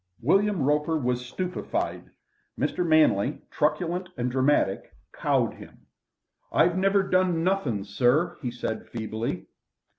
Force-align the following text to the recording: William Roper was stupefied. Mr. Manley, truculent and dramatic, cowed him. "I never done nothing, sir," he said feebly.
William 0.19 0.63
Roper 0.63 0.97
was 0.97 1.23
stupefied. 1.27 2.09
Mr. 2.59 2.83
Manley, 2.83 3.43
truculent 3.51 4.09
and 4.17 4.31
dramatic, 4.31 4.95
cowed 5.13 5.53
him. 5.53 5.85
"I 6.51 6.65
never 6.69 7.03
done 7.03 7.43
nothing, 7.43 7.83
sir," 7.83 8.35
he 8.41 8.49
said 8.49 8.87
feebly. 8.87 9.45